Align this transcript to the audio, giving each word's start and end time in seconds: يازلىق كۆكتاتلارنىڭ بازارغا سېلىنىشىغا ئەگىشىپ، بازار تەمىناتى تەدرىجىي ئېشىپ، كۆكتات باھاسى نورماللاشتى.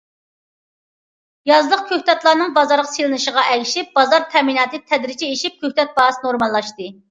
يازلىق 1.51 1.83
كۆكتاتلارنىڭ 1.91 2.55
بازارغا 2.55 2.91
سېلىنىشىغا 2.95 3.45
ئەگىشىپ، 3.53 3.93
بازار 4.01 4.27
تەمىناتى 4.35 4.83
تەدرىجىي 4.89 5.37
ئېشىپ، 5.37 5.63
كۆكتات 5.63 5.97
باھاسى 6.01 6.27
نورماللاشتى. 6.27 6.93